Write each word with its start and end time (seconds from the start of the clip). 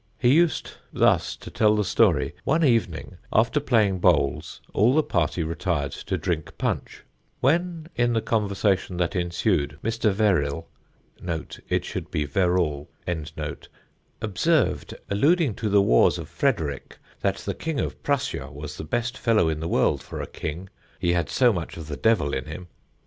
He 0.17 0.33
used 0.33 0.71
thus 0.91 1.35
to 1.35 1.51
tell 1.51 1.75
the 1.75 1.83
story. 1.83 2.33
One 2.43 2.63
evening 2.63 3.17
after 3.31 3.59
playing 3.59 3.99
bowls, 3.99 4.59
all 4.73 4.95
the 4.95 5.03
party 5.03 5.43
retired 5.43 5.91
to 5.91 6.17
drink 6.17 6.57
punch; 6.57 7.03
when, 7.39 7.87
in 7.95 8.13
the 8.13 8.21
conversation 8.23 8.97
that 8.97 9.15
ensued, 9.15 9.77
Mr. 9.83 10.11
Verril 10.11 10.65
(it 11.69 11.85
should 11.85 12.09
be 12.09 12.25
Verrall) 12.25 12.87
"observed, 14.23 14.95
alluding 15.11 15.53
to 15.53 15.69
the 15.69 15.83
wars 15.83 16.17
of 16.17 16.27
Frederick, 16.27 16.97
that 17.19 17.35
the 17.35 17.53
King 17.53 17.79
of 17.79 18.01
Prussia 18.01 18.49
was 18.51 18.77
the 18.77 18.83
best 18.83 19.15
fellow 19.19 19.49
in 19.49 19.59
the 19.59 19.67
world 19.69 20.01
for 20.01 20.19
a 20.19 20.25
king, 20.25 20.67
he 20.97 21.13
had 21.13 21.29
so 21.29 21.53
much 21.53 21.77
of 21.77 21.87
the 21.87 21.95
devil 21.95 22.33
in 22.33 22.45
him. 22.45 22.69